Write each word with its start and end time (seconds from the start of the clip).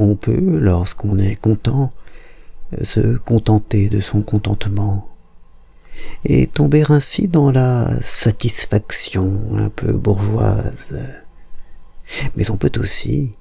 On 0.00 0.14
peut, 0.14 0.58
lorsqu'on 0.60 1.18
est 1.18 1.34
content, 1.34 1.90
se 2.82 3.16
contenter 3.16 3.88
de 3.88 4.00
son 4.00 4.22
contentement, 4.22 5.08
et 6.24 6.46
tomber 6.46 6.84
ainsi 6.88 7.26
dans 7.26 7.50
la 7.50 7.90
satisfaction 8.02 9.40
un 9.54 9.70
peu 9.70 9.92
bourgeoise. 9.92 10.94
Mais 12.36 12.48
on 12.50 12.56
peut 12.56 12.70
aussi, 12.78 13.34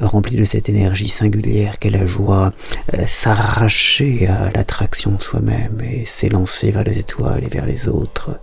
rempli 0.00 0.36
de 0.36 0.44
cette 0.44 0.68
énergie 0.68 1.08
singulière 1.08 1.80
qu'est 1.80 1.90
la 1.90 2.06
joie, 2.06 2.52
s'arracher 3.06 4.28
à 4.28 4.52
l'attraction 4.52 5.12
de 5.16 5.22
soi-même 5.22 5.80
et 5.80 6.06
s'élancer 6.06 6.70
vers 6.70 6.84
les 6.84 7.00
étoiles 7.00 7.42
et 7.42 7.48
vers 7.48 7.66
les 7.66 7.88
autres, 7.88 8.38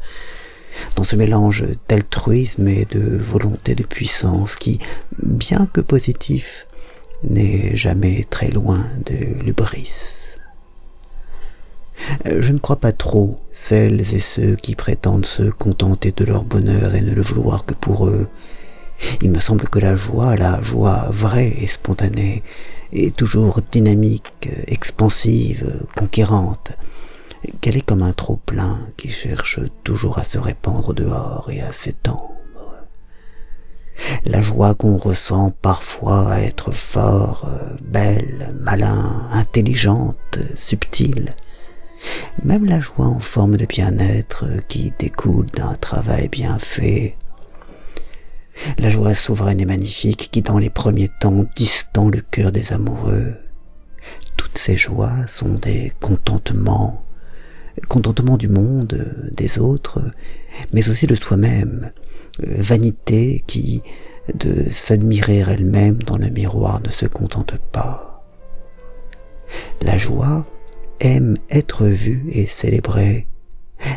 dans 0.97 1.05
ce 1.05 1.15
mélange 1.15 1.63
d'altruisme 1.87 2.67
et 2.67 2.83
de 2.83 3.17
volonté 3.17 3.75
de 3.75 3.83
puissance 3.83 4.57
qui, 4.57 4.79
bien 5.23 5.67
que 5.71 5.79
positif, 5.79 6.67
n'est 7.23 7.75
jamais 7.75 8.25
très 8.29 8.49
loin 8.49 8.85
de 9.05 9.41
l'ubris. 9.43 10.37
Je 12.25 12.51
ne 12.51 12.59
crois 12.59 12.77
pas 12.77 12.91
trop 12.93 13.35
celles 13.51 14.01
et 14.13 14.19
ceux 14.19 14.55
qui 14.55 14.75
prétendent 14.75 15.25
se 15.25 15.43
contenter 15.43 16.13
de 16.15 16.23
leur 16.23 16.43
bonheur 16.43 16.95
et 16.95 17.01
ne 17.01 17.13
le 17.13 17.21
vouloir 17.21 17.65
que 17.65 17.73
pour 17.73 18.07
eux. 18.07 18.27
Il 19.21 19.31
me 19.31 19.39
semble 19.39 19.67
que 19.69 19.79
la 19.79 19.95
joie, 19.95 20.35
la 20.35 20.61
joie 20.61 21.07
vraie 21.09 21.53
et 21.59 21.67
spontanée, 21.67 22.43
est 22.91 23.15
toujours 23.15 23.61
dynamique, 23.69 24.49
expansive, 24.67 25.85
conquérante, 25.95 26.71
qu'elle 27.61 27.77
est 27.77 27.85
comme 27.85 28.03
un 28.03 28.13
trop-plein 28.13 28.79
qui 28.97 29.09
cherche 29.09 29.59
toujours 29.83 30.19
à 30.19 30.23
se 30.23 30.37
répandre 30.37 30.93
dehors 30.93 31.49
et 31.51 31.61
à 31.61 31.71
s'étendre. 31.71 32.28
La 34.25 34.41
joie 34.41 34.75
qu'on 34.75 34.97
ressent 34.97 35.51
parfois 35.61 36.31
à 36.31 36.39
être 36.39 36.71
fort, 36.71 37.49
belle, 37.81 38.55
malin, 38.59 39.27
intelligente, 39.31 40.39
subtile, 40.55 41.35
même 42.43 42.65
la 42.65 42.79
joie 42.79 43.07
en 43.07 43.19
forme 43.19 43.57
de 43.57 43.65
bien-être 43.65 44.45
qui 44.67 44.93
découle 44.97 45.45
d'un 45.47 45.75
travail 45.75 46.29
bien 46.29 46.57
fait, 46.59 47.17
la 48.77 48.89
joie 48.89 49.15
souveraine 49.15 49.61
et 49.61 49.65
magnifique 49.65 50.29
qui 50.31 50.41
dans 50.41 50.57
les 50.57 50.69
premiers 50.69 51.09
temps 51.19 51.45
distend 51.55 52.09
le 52.09 52.21
cœur 52.21 52.51
des 52.51 52.73
amoureux. 52.73 53.35
Toutes 54.37 54.57
ces 54.57 54.77
joies 54.77 55.27
sont 55.27 55.53
des 55.53 55.91
contentements, 56.01 57.03
contentement 57.87 58.37
du 58.37 58.47
monde, 58.49 59.31
des 59.31 59.59
autres, 59.59 60.01
mais 60.73 60.89
aussi 60.89 61.07
de 61.07 61.15
soi-même, 61.15 61.91
vanité 62.45 63.43
qui, 63.47 63.81
de 64.33 64.69
s'admirer 64.69 65.43
elle-même 65.47 66.01
dans 66.03 66.17
le 66.17 66.29
miroir, 66.29 66.81
ne 66.81 66.89
se 66.89 67.05
contente 67.05 67.57
pas. 67.71 68.23
La 69.81 69.97
joie 69.97 70.45
aime 70.99 71.35
être 71.49 71.85
vue 71.85 72.25
et 72.31 72.45
célébrée. 72.45 73.27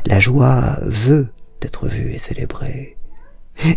La 0.07 0.21
joie 0.21 0.79
veut 0.83 1.29
être 1.61 1.89
vue 1.89 2.13
et 2.13 2.19
célébrée. 2.19 2.97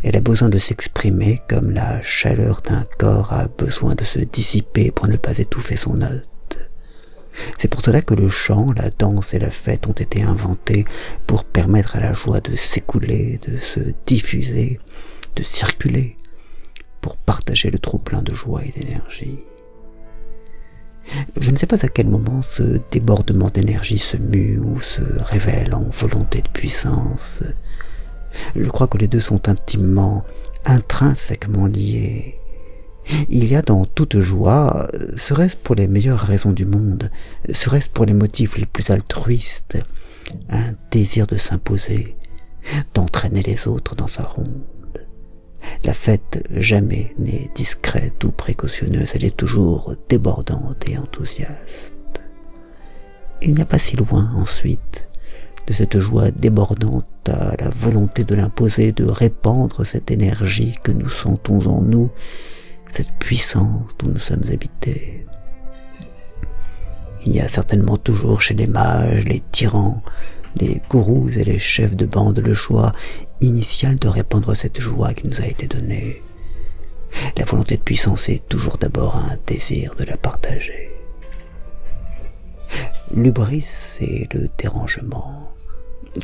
Elle 0.04 0.16
a 0.16 0.22
besoin 0.22 0.50
de 0.50 0.58
s'exprimer 0.58 1.40
comme 1.50 1.72
la 1.72 2.02
chaleur 2.02 2.62
d'un 2.62 2.86
corps 2.98 3.34
a 3.34 3.48
besoin 3.48 3.96
de 3.96 4.04
se 4.04 4.20
dissiper 4.20 4.92
pour 4.92 5.08
ne 5.08 5.18
pas 5.18 5.38
étouffer 5.38 5.76
son 5.76 6.02
hôte. 6.02 6.30
C'est 7.58 7.68
pour 7.68 7.82
cela 7.82 8.02
que 8.02 8.14
le 8.14 8.30
chant, 8.30 8.72
la 8.74 8.90
danse 8.90 9.34
et 9.34 9.40
la 9.40 9.52
fête 9.52 9.88
ont 9.88 9.94
été 9.94 10.24
inventés 10.24 10.86
pour 11.28 11.44
permettre 11.44 11.96
à 11.96 12.00
la 12.00 12.14
joie 12.14 12.40
de 12.40 12.56
s'écouler, 12.56 13.40
de 13.48 13.60
se 13.60 13.80
diffuser, 14.06 14.80
de 15.36 15.44
circuler, 15.44 16.18
pour 17.02 17.18
partager 17.18 17.70
le 17.70 17.80
trop-plein 17.80 18.22
de 18.22 18.34
joie 18.34 18.64
et 18.64 18.72
d'énergie. 18.72 19.40
Je 21.40 21.52
ne 21.52 21.58
sais 21.58 21.68
pas 21.68 21.84
à 21.86 21.88
quel 21.88 22.08
moment 22.08 22.42
ce 22.42 22.80
débordement 22.92 23.50
d'énergie 23.50 24.00
se 24.00 24.18
mue 24.18 24.58
ou 24.58 24.82
se 24.82 25.02
révèle 25.20 25.76
en 25.76 25.90
volonté 25.90 26.42
de 26.42 26.50
puissance. 26.50 27.44
Je 28.56 28.68
crois 28.68 28.88
que 28.88 28.98
les 28.98 29.08
deux 29.08 29.20
sont 29.20 29.48
intimement, 29.48 30.24
intrinsèquement 30.66 31.68
liés. 31.68 32.40
Il 33.30 33.46
y 33.46 33.56
a 33.56 33.62
dans 33.62 33.86
toute 33.86 34.20
joie, 34.20 34.88
serait-ce 35.18 35.56
pour 35.58 35.76
les 35.76 35.88
meilleures 35.88 36.20
raisons 36.20 36.52
du 36.52 36.66
monde, 36.66 37.12
serait-ce 37.52 37.90
pour 37.90 38.06
les 38.06 38.14
motifs 38.14 38.58
les 38.58 38.66
plus 38.66 38.90
altruistes, 38.90 39.78
un 40.50 40.74
désir 40.92 41.28
de 41.28 41.38
s'imposer, 41.38 42.16
d'entraîner 42.94 43.44
les 43.44 43.68
autres 43.68 43.96
dans 43.96 44.08
sa 44.08 44.24
ronde. 44.24 44.64
La 45.84 45.94
fête 45.94 46.44
jamais 46.52 47.14
n'est 47.20 47.50
discrète 47.54 48.24
ou 48.24 48.32
précautionneuse, 48.32 49.12
elle 49.14 49.26
est 49.26 49.38
toujours 49.38 49.94
débordante 50.10 50.88
et 50.90 50.98
enthousiaste. 50.98 51.94
Il 53.42 53.54
n'y 53.54 53.62
a 53.62 53.66
pas 53.66 53.80
si 53.80 53.96
loin 53.96 54.32
ensuite 54.36 55.08
de 55.68 55.74
cette 55.74 56.00
joie 56.00 56.32
débordante 56.32 57.06
à 57.28 57.56
la 57.60 57.70
volonté 57.70 58.24
de 58.24 58.36
l'imposer, 58.36 58.92
de 58.92 59.06
répandre 59.06 59.86
cette 59.86 60.12
énergie 60.12 60.76
que 60.84 60.92
nous 60.92 61.10
sentons 61.10 61.66
en 61.68 61.82
nous, 61.82 62.10
cette 62.96 63.12
puissance 63.20 63.92
dont 64.00 64.08
nous 64.08 64.20
sommes 64.20 64.46
habités. 64.50 65.26
Il 67.26 67.36
y 67.36 67.42
a 67.42 67.48
certainement 67.50 67.98
toujours 67.98 68.42
chez 68.42 68.54
les 68.54 68.68
mages, 68.68 69.26
les 69.26 69.42
tyrans, 69.52 70.02
les 70.56 70.82
gourous 70.90 71.30
et 71.36 71.44
les 71.44 71.60
chefs 71.60 71.98
de 71.98 72.06
bande 72.06 72.40
le 72.40 72.54
choix 72.54 72.94
initial 73.42 73.98
de 73.98 74.08
répandre 74.08 74.56
cette 74.56 74.80
joie 74.80 75.14
qui 75.14 75.28
nous 75.28 75.42
a 75.42 75.46
été 75.46 75.68
donnée. 75.68 76.24
La 77.38 77.44
volonté 77.44 77.76
de 77.76 77.82
puissance 77.82 78.30
est 78.30 78.48
toujours 78.48 78.78
d'abord 78.78 79.18
un 79.18 79.38
désir 79.46 79.96
de 79.96 80.06
la 80.06 80.16
partager. 80.16 80.90
L'ubris 83.14 83.98
et 84.00 84.30
le 84.34 84.48
dérangement 84.58 85.52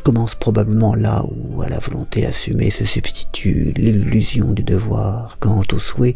commencent 0.05 0.35
probablement 0.35 0.95
là 0.95 1.21
où 1.25 1.61
à 1.63 1.67
la 1.67 1.79
volonté 1.79 2.25
assumée 2.25 2.71
se 2.71 2.85
substitue 2.85 3.73
l'illusion 3.75 4.53
du 4.53 4.63
devoir, 4.63 5.35
quand 5.41 5.73
au 5.73 5.79
souhait 5.79 6.15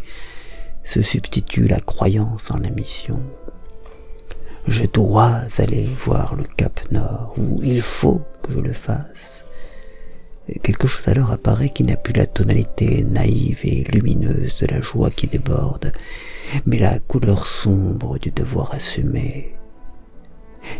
se 0.86 1.02
substitue 1.02 1.68
la 1.68 1.80
croyance 1.80 2.52
en 2.52 2.58
la 2.58 2.70
mission. 2.70 3.22
Je 4.68 4.86
dois 4.86 5.42
aller 5.58 5.90
voir 6.06 6.36
le 6.36 6.44
cap 6.44 6.80
Nord, 6.92 7.34
ou 7.38 7.62
il 7.64 7.82
faut 7.82 8.22
que 8.44 8.54
je 8.54 8.60
le 8.60 8.74
fasse. 8.74 9.44
quelque 10.62 10.88
chose 10.88 11.08
alors 11.08 11.32
apparaît 11.32 11.70
qui 11.70 11.84
n'a 11.84 11.98
plus 11.98 12.14
la 12.14 12.28
tonalité 12.28 13.04
naïve 13.04 13.62
et 13.64 13.84
lumineuse 13.84 14.60
de 14.60 14.68
la 14.68 14.82
joie 14.82 15.10
qui 15.10 15.28
déborde, 15.28 15.92
mais 16.66 16.78
la 16.78 17.00
couleur 17.00 17.48
sombre 17.48 18.20
du 18.20 18.32
devoir 18.32 18.74
assumé. 18.74 19.54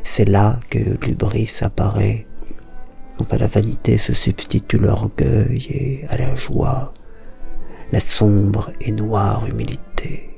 C'est 0.04 0.30
là 0.30 0.60
que 0.70 0.80
l'ubris 1.06 1.52
apparaît, 1.62 2.28
quand 3.18 3.34
à 3.34 3.38
la 3.38 3.48
vanité 3.48 3.98
se 3.98 4.14
substitue 4.14 4.78
l'orgueil 4.78 5.66
et 5.70 6.08
à 6.10 6.18
la 6.18 6.36
joie, 6.36 6.94
la 7.92 8.00
sombre 8.00 8.72
et 8.82 8.92
noire 8.92 9.46
humilité. 9.48 9.95
Okay. 10.06 10.35